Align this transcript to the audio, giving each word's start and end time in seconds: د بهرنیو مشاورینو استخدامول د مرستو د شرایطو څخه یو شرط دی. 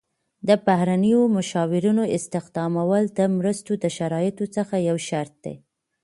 د 0.47 0.49
بهرنیو 0.65 1.21
مشاورینو 1.37 2.03
استخدامول 2.17 3.03
د 3.17 3.19
مرستو 3.37 3.71
د 3.83 3.85
شرایطو 3.97 4.45
څخه 4.55 4.75
یو 4.89 4.97
شرط 5.09 5.33
دی. 5.45 5.55